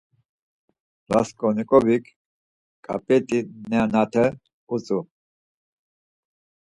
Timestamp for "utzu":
4.73-4.99